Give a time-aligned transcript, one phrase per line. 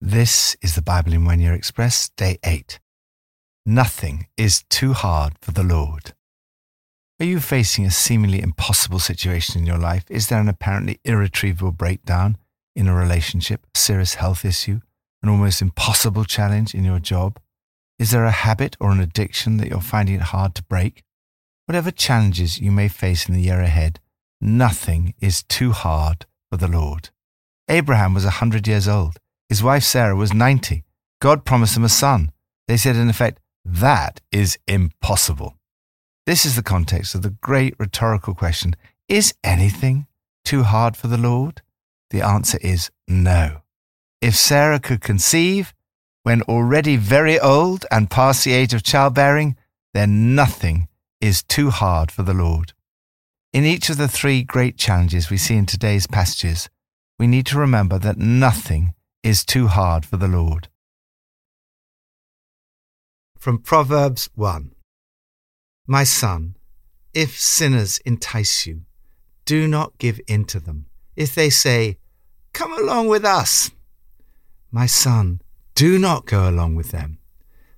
[0.00, 2.78] This is the Bible in One Year Express, Day 8.
[3.66, 6.14] Nothing is too hard for the Lord.
[7.18, 10.04] Are you facing a seemingly impossible situation in your life?
[10.08, 12.38] Is there an apparently irretrievable breakdown
[12.76, 14.82] in a relationship, a serious health issue,
[15.20, 17.40] an almost impossible challenge in your job?
[17.98, 21.02] Is there a habit or an addiction that you're finding it hard to break?
[21.66, 23.98] Whatever challenges you may face in the year ahead,
[24.40, 27.10] nothing is too hard for the Lord.
[27.68, 29.18] Abraham was a hundred years old.
[29.48, 30.84] His wife Sarah was 90.
[31.20, 32.32] God promised them a son.
[32.66, 35.56] They said, in effect, that is impossible.
[36.26, 38.76] This is the context of the great rhetorical question
[39.08, 40.06] Is anything
[40.44, 41.62] too hard for the Lord?
[42.10, 43.62] The answer is no.
[44.20, 45.74] If Sarah could conceive
[46.22, 49.56] when already very old and past the age of childbearing,
[49.94, 50.88] then nothing
[51.20, 52.72] is too hard for the Lord.
[53.52, 56.68] In each of the three great challenges we see in today's passages,
[57.18, 60.68] we need to remember that nothing is too hard for the Lord.
[63.38, 64.72] From Proverbs 1
[65.86, 66.56] My son,
[67.14, 68.82] if sinners entice you,
[69.44, 70.86] do not give in to them.
[71.16, 71.98] If they say,
[72.52, 73.70] Come along with us,
[74.70, 75.40] my son,
[75.74, 77.18] do not go along with them.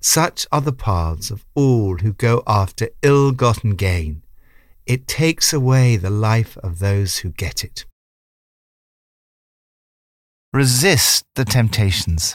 [0.00, 4.22] Such are the paths of all who go after ill gotten gain.
[4.86, 7.84] It takes away the life of those who get it.
[10.54, 12.34] Resist the temptations.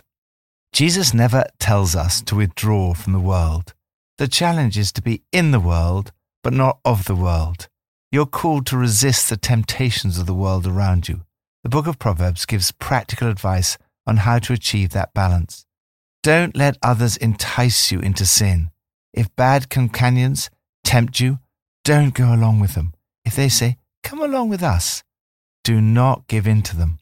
[0.72, 3.73] Jesus never tells us to withdraw from the world.
[4.20, 6.11] The challenge is to be in the world,
[6.44, 7.67] but not of the world.
[8.11, 11.22] You're called to resist the temptations of the world around you.
[11.64, 15.66] The book of Proverbs gives practical advice on how to achieve that balance.
[16.22, 18.70] Don't let others entice you into sin.
[19.11, 20.52] If bad companions
[20.83, 21.39] tempt you,
[21.83, 22.94] don't go along with them.
[23.25, 25.03] If they say, Come along with us,
[25.64, 27.00] do not give in to them.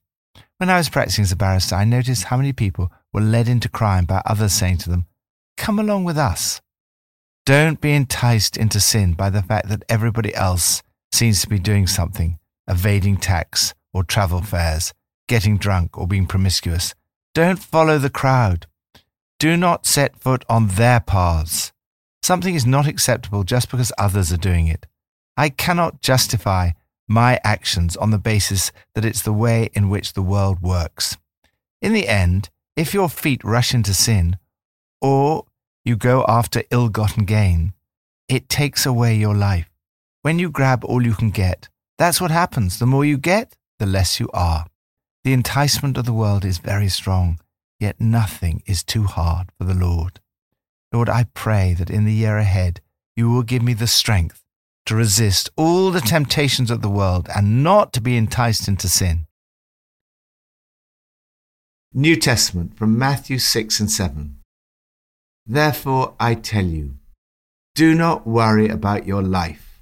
[0.62, 3.68] When I was practicing as a barrister, I noticed how many people were led into
[3.68, 5.08] crime by others saying to them,
[5.58, 6.62] Come along with us.
[7.48, 11.88] Don't be enticed into sin by the fact that everybody else seems to be doing
[11.88, 12.38] something,
[12.68, 14.94] evading tax or travel fares,
[15.28, 16.94] getting drunk or being promiscuous.
[17.34, 18.68] Don't follow the crowd.
[19.40, 21.72] Do not set foot on their paths.
[22.22, 24.86] Something is not acceptable just because others are doing it.
[25.36, 26.74] I cannot justify
[27.12, 31.18] my actions on the basis that it's the way in which the world works.
[31.82, 34.38] In the end, if your feet rush into sin,
[35.02, 35.46] or
[35.84, 37.74] you go after ill gotten gain,
[38.30, 39.70] it takes away your life.
[40.22, 41.68] When you grab all you can get,
[41.98, 42.80] that's what happens.
[42.80, 44.68] The more you get, the less you are.
[45.24, 47.40] The enticement of the world is very strong,
[47.80, 50.20] yet nothing is too hard for the Lord.
[50.94, 52.80] Lord, I pray that in the year ahead
[53.16, 54.41] you will give me the strength
[54.92, 59.26] to resist all the temptations of the world and not to be enticed into sin.
[61.94, 64.36] New Testament from Matthew 6 and 7.
[65.46, 66.96] Therefore I tell you,
[67.74, 69.82] do not worry about your life,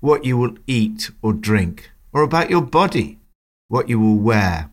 [0.00, 3.18] what you will eat or drink, or about your body,
[3.68, 4.70] what you will wear.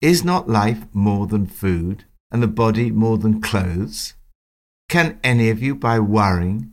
[0.00, 4.14] Is not life more than food, and the body more than clothes?
[4.88, 6.72] Can any of you, by worrying,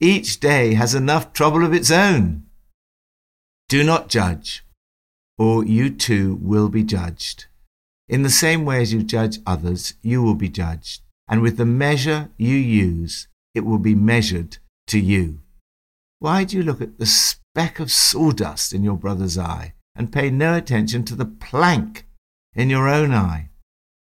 [0.00, 2.44] Each day has enough trouble of its own.
[3.68, 4.64] Do not judge,
[5.38, 7.46] or you too will be judged.
[8.08, 11.64] In the same way as you judge others, you will be judged, and with the
[11.64, 14.58] measure you use, it will be measured
[14.88, 15.40] to you.
[16.18, 20.30] Why do you look at the speck of sawdust in your brother's eye and pay
[20.30, 22.06] no attention to the plank
[22.54, 23.48] in your own eye?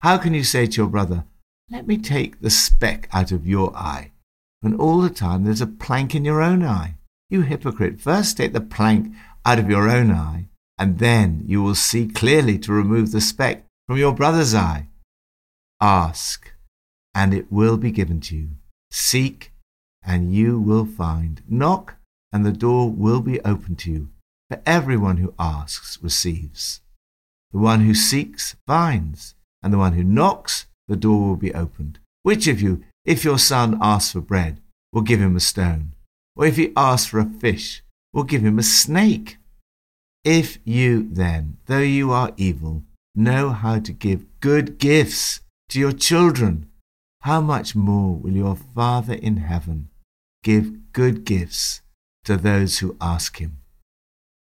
[0.00, 1.24] How can you say to your brother,
[1.70, 4.12] Let me take the speck out of your eye,
[4.64, 6.94] when all the time there's a plank in your own eye.
[7.28, 9.14] You hypocrite, first take the plank
[9.44, 10.46] out of your own eye,
[10.78, 14.88] and then you will see clearly to remove the speck from your brother's eye.
[15.82, 16.50] Ask,
[17.14, 18.48] and it will be given to you.
[18.90, 19.52] Seek,
[20.02, 21.42] and you will find.
[21.46, 21.96] Knock,
[22.32, 24.08] and the door will be opened to you.
[24.48, 26.80] For everyone who asks receives.
[27.52, 31.98] The one who seeks finds, and the one who knocks, the door will be opened.
[32.22, 34.60] Which of you, if your son asks for bread,
[34.92, 35.92] we'll give him a stone,
[36.36, 39.36] or if he asks for a fish, we'll give him a snake.
[40.24, 42.82] If you then, though you are evil,
[43.14, 46.70] know how to give good gifts to your children,
[47.20, 49.88] how much more will your Father in heaven
[50.42, 51.82] give good gifts
[52.24, 53.58] to those who ask him?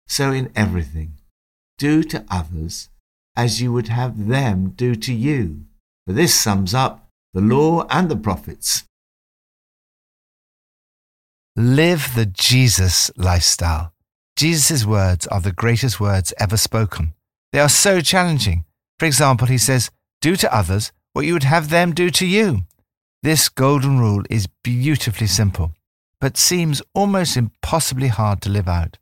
[0.08, 1.14] So in everything,
[1.78, 2.90] do to others
[3.36, 5.66] as you would have them do to you.
[6.06, 8.86] For this sums up the law and the prophets.
[11.56, 13.94] Live the Jesus lifestyle.
[14.36, 17.14] Jesus' words are the greatest words ever spoken.
[17.52, 18.66] They are so challenging.
[19.00, 19.90] For example, he says,
[20.22, 22.62] Do to others what you would have them do to you.
[23.24, 25.72] This golden rule is beautifully simple,
[26.22, 29.00] but seems almost impossibly hard to live out.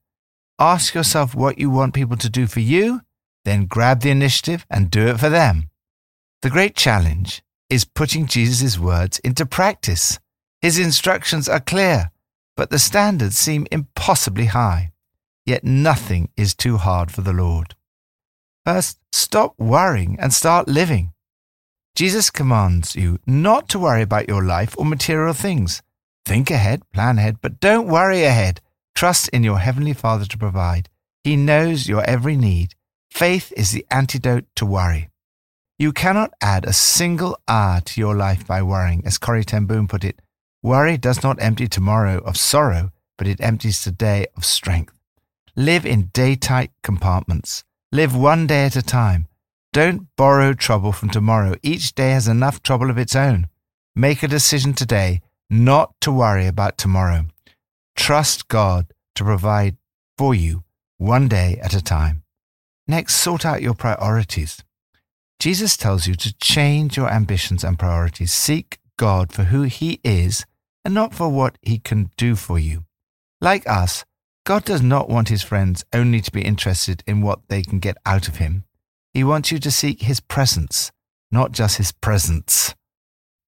[0.57, 3.01] Ask yourself what you want people to do for you,
[3.43, 5.69] then grab the initiative and do it for them.
[6.41, 7.43] The great challenge
[7.75, 10.17] is putting Jesus' words into practice.
[10.61, 12.09] His instructions are clear,
[12.55, 14.93] but the standards seem impossibly high.
[15.45, 17.75] Yet nothing is too hard for the Lord.
[18.65, 21.11] First, stop worrying and start living.
[21.97, 25.81] Jesus commands you not to worry about your life or material things.
[26.25, 28.61] Think ahead, plan ahead, but don't worry ahead.
[28.95, 30.87] Trust in your Heavenly Father to provide.
[31.25, 32.73] He knows your every need.
[33.11, 35.09] Faith is the antidote to worry.
[35.77, 39.89] You cannot add a single hour to your life by worrying, as Corrie ten Boom
[39.89, 40.21] put it.
[40.63, 44.93] Worry does not empty tomorrow of sorrow, but it empties today of strength.
[45.55, 47.65] Live in day tight compartments.
[47.91, 49.27] Live one day at a time.
[49.73, 51.55] Don't borrow trouble from tomorrow.
[51.61, 53.47] Each day has enough trouble of its own.
[53.95, 55.19] Make a decision today
[55.49, 57.25] not to worry about tomorrow.
[57.97, 59.75] Trust God to provide
[60.17, 60.63] for you
[60.97, 62.23] one day at a time.
[62.87, 64.63] Next, sort out your priorities.
[65.39, 68.31] Jesus tells you to change your ambitions and priorities.
[68.31, 70.45] Seek God for who He is
[70.83, 72.85] and not for what He can do for you.
[73.41, 74.05] Like us,
[74.45, 77.97] God does not want his friends only to be interested in what they can get
[78.05, 78.63] out of him.
[79.11, 80.91] He wants you to seek his presence,
[81.31, 82.75] not just his presents.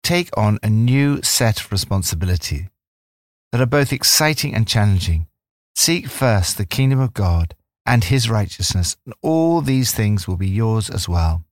[0.04, 2.70] Take on a new set of responsibility
[3.52, 5.28] that are both exciting and challenging.
[5.76, 7.54] Seek first the kingdom of God
[7.86, 11.44] and his righteousness, and all these things will be yours as well.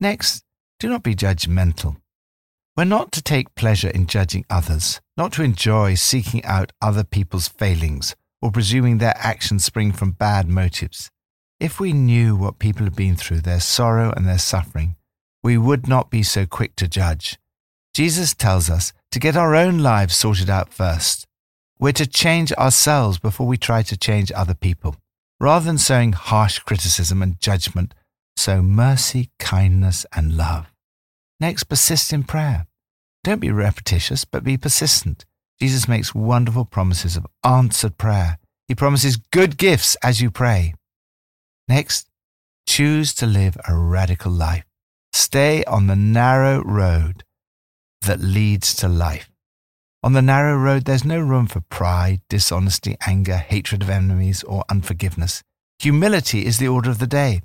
[0.00, 0.44] Next,
[0.78, 1.96] do not be judgmental.
[2.76, 7.48] We're not to take pleasure in judging others, not to enjoy seeking out other people's
[7.48, 11.10] failings or presuming their actions spring from bad motives.
[11.58, 14.96] If we knew what people have been through, their sorrow and their suffering,
[15.42, 17.38] we would not be so quick to judge.
[17.94, 21.26] Jesus tells us to get our own lives sorted out first.
[21.78, 24.96] We're to change ourselves before we try to change other people.
[25.40, 27.94] Rather than sowing harsh criticism and judgment,
[28.36, 30.66] sow mercy, kindness, and love.
[31.40, 32.66] Next, persist in prayer.
[33.24, 35.24] Don't be repetitious, but be persistent.
[35.60, 38.38] Jesus makes wonderful promises of answered prayer.
[38.68, 40.74] He promises good gifts as you pray.
[41.68, 42.08] Next,
[42.68, 44.64] choose to live a radical life.
[45.12, 47.24] Stay on the narrow road
[48.02, 49.30] that leads to life.
[50.02, 54.64] On the narrow road, there's no room for pride, dishonesty, anger, hatred of enemies, or
[54.68, 55.42] unforgiveness.
[55.80, 57.40] Humility is the order of the day.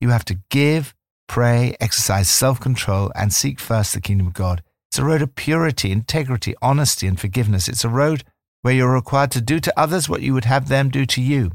[0.00, 0.94] You have to give,
[1.28, 4.62] pray, exercise self control, and seek first the kingdom of God.
[4.90, 7.68] It's a road of purity, integrity, honesty, and forgiveness.
[7.68, 8.24] It's a road
[8.62, 11.52] where you're required to do to others what you would have them do to you.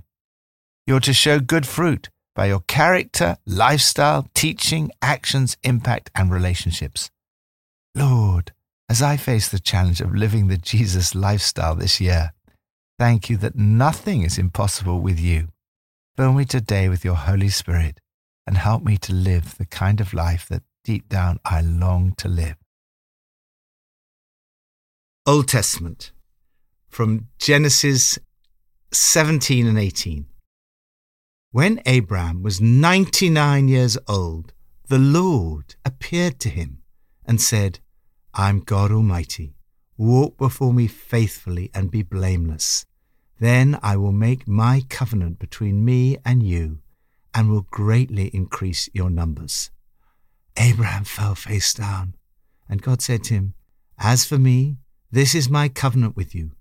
[0.88, 7.10] You're to show good fruit by your character, lifestyle, teaching, actions, impact, and relationships.
[7.96, 8.54] Lord,
[8.88, 12.34] as I face the challenge of living the Jesus lifestyle this year,
[13.00, 15.48] thank you that nothing is impossible with you.
[16.16, 18.00] Fill me today with your Holy Spirit
[18.48, 22.28] and help me to live the kind of life that deep down I long to
[22.28, 22.58] live.
[25.25, 26.12] Old Testament
[26.88, 28.20] from Genesis
[28.92, 30.28] 17 and 18.
[31.52, 34.54] When Abraham was 99 years old,
[34.88, 36.84] the Lord appeared to him
[37.25, 37.80] and said,
[38.34, 39.56] I'm God Almighty.
[39.98, 42.86] Walk before me faithfully and be blameless.
[43.40, 46.82] Then I will make my covenant between me and you
[47.36, 49.70] and will greatly increase your numbers.
[50.58, 52.15] Abraham fell face down,
[52.70, 53.54] and God said to him,
[54.00, 54.77] As for me,
[55.12, 56.51] this is my covenant with you.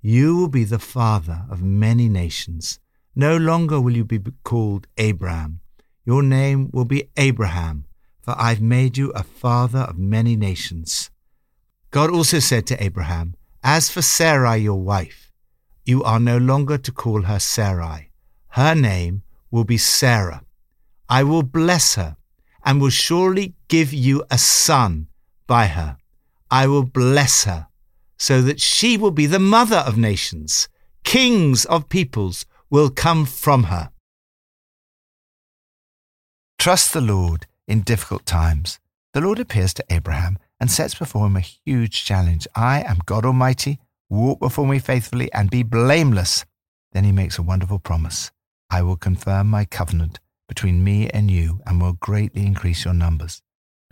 [0.00, 2.78] You will be the father of many nations.
[3.16, 5.60] No longer will you be called Abram.
[6.06, 7.86] Your name will be Abraham,
[8.22, 11.10] for I've made you a father of many nations.
[11.90, 15.32] God also said to Abraham, As for Sarai, your wife,
[15.84, 18.10] you are no longer to call her Sarai.
[18.48, 19.23] Her name
[19.54, 20.42] will be Sarah.
[21.08, 22.16] I will bless her
[22.64, 25.06] and will surely give you a son
[25.46, 25.96] by her.
[26.50, 27.68] I will bless her
[28.18, 30.68] so that she will be the mother of nations.
[31.04, 33.90] Kings of peoples will come from her.
[36.58, 38.80] Trust the Lord in difficult times.
[39.12, 42.48] The Lord appears to Abraham and sets before him a huge challenge.
[42.56, 43.78] I am God Almighty,
[44.10, 46.44] walk before me faithfully and be blameless.
[46.90, 48.32] Then he makes a wonderful promise.
[48.74, 53.40] I will confirm my covenant between me and you and will greatly increase your numbers.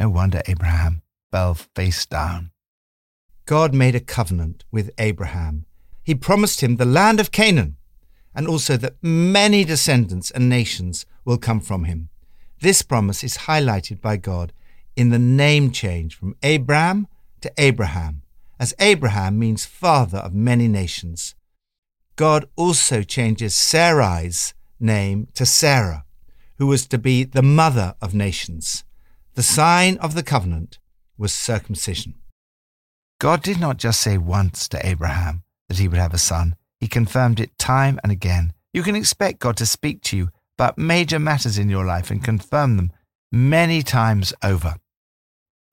[0.00, 2.50] No wonder Abraham fell face down.
[3.46, 5.66] God made a covenant with Abraham.
[6.02, 7.76] He promised him the land of Canaan
[8.34, 12.08] and also that many descendants and nations will come from him.
[12.60, 14.52] This promise is highlighted by God
[14.96, 17.06] in the name change from Abram
[17.42, 18.22] to Abraham,
[18.58, 21.36] as Abraham means father of many nations.
[22.16, 26.04] God also changes Sarai's name to Sarah,
[26.58, 28.84] who was to be the mother of nations.
[29.34, 30.78] The sign of the covenant
[31.16, 32.14] was circumcision.
[33.18, 36.88] God did not just say once to Abraham that he would have a son, he
[36.88, 38.52] confirmed it time and again.
[38.72, 42.22] You can expect God to speak to you about major matters in your life and
[42.24, 42.92] confirm them
[43.30, 44.76] many times over.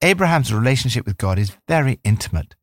[0.02, 2.54] Abraham's relationship with God is very intimate.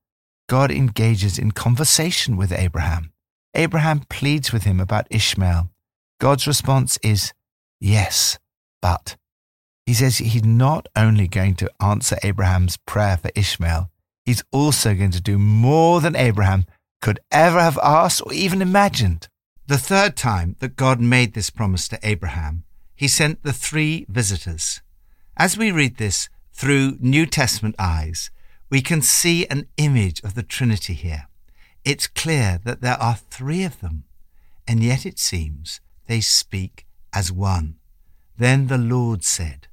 [0.48, 3.12] God engages in conversation with Abraham.
[3.54, 5.70] Abraham pleads with him about Ishmael.
[6.20, 7.34] God's response is,
[7.80, 8.40] Yes,
[8.82, 9.18] but.
[9.86, 13.90] He says he's not only going to answer Abraham's prayer for Ishmael,
[14.26, 16.66] he's also going to do more than Abraham
[17.02, 19.30] could ever have asked or even imagined.
[19.68, 22.64] The third time that God made this promise to Abraham,
[22.96, 24.82] he sent the three visitors.
[25.38, 28.32] As we read this through New Testament eyes,
[28.70, 31.28] we can see an image of the Trinity here.
[31.86, 34.04] It's clear that there are three of them,
[34.68, 37.76] and yet it seems they speak as one.
[38.38, 39.68] Then the Lord said.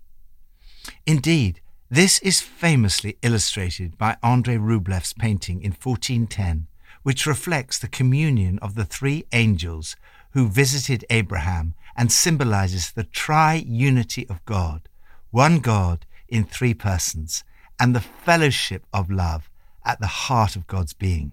[1.07, 1.61] Indeed,
[1.91, 6.67] this is famously illustrated by Andrei Rublev's painting in 1410
[7.05, 9.95] which reflects the communion of the three angels
[10.33, 14.89] who visited Abraham and symbolizes the tri-unity of God,
[15.31, 17.45] one God in three persons,
[17.79, 19.51] and the fellowship of love
[19.85, 21.33] at the heart of God's being.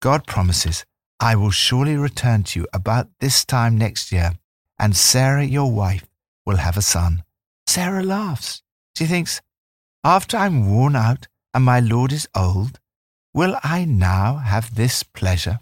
[0.00, 0.84] God promises,
[1.22, 4.32] I will surely return to you about this time next year,
[4.76, 6.04] and Sarah, your wife,
[6.44, 7.22] will have a son.
[7.64, 8.60] Sarah laughs.
[8.96, 9.40] She thinks,
[10.02, 12.80] After I'm worn out and my Lord is old,
[13.32, 15.60] Will I now have this pleasure?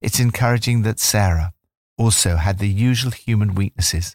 [0.00, 1.52] It's encouraging that Sarah
[1.98, 4.14] also had the usual human weaknesses.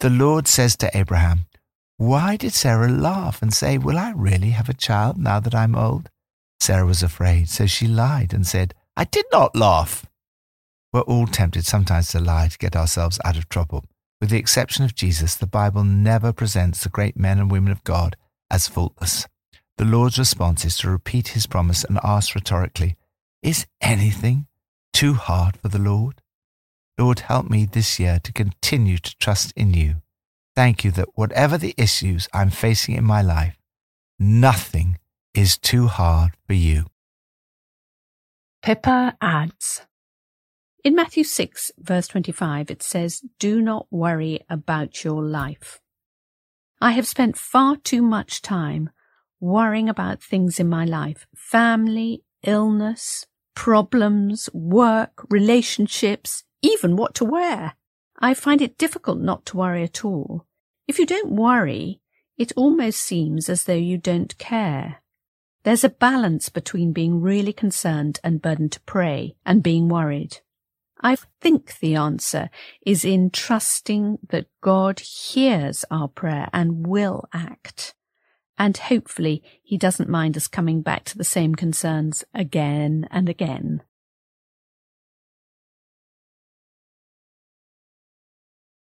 [0.00, 1.44] The Lord says to Abraham,
[1.98, 5.76] Why did Sarah laugh and say, Will I really have a child now that I'm
[5.76, 6.08] old?
[6.58, 10.06] Sarah was afraid, so she lied and said, I did not laugh.
[10.92, 13.84] We're all tempted sometimes to lie to get ourselves out of trouble.
[14.20, 17.84] With the exception of Jesus, the Bible never presents the great men and women of
[17.84, 18.16] God
[18.50, 19.26] as faultless.
[19.76, 22.96] The Lord's response is to repeat his promise and ask rhetorically,
[23.42, 24.46] Is anything
[24.94, 26.22] too hard for the Lord?
[26.98, 29.96] Lord, help me this year to continue to trust in you.
[30.54, 33.58] Thank you that whatever the issues I'm facing in my life,
[34.18, 34.98] nothing
[35.34, 36.86] is too hard for you.
[38.66, 39.82] Pippa adds
[40.82, 45.80] In Matthew 6, verse 25, it says, Do not worry about your life.
[46.80, 48.90] I have spent far too much time
[49.38, 57.74] worrying about things in my life family, illness, problems, work, relationships, even what to wear.
[58.18, 60.44] I find it difficult not to worry at all.
[60.88, 62.00] If you don't worry,
[62.36, 65.04] it almost seems as though you don't care.
[65.66, 70.38] There's a balance between being really concerned and burdened to pray and being worried.
[71.00, 72.50] I think the answer
[72.86, 77.96] is in trusting that God hears our prayer and will act.
[78.56, 83.82] And hopefully he doesn't mind us coming back to the same concerns again and again.